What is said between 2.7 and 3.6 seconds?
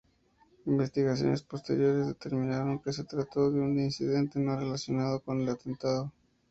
que se trató de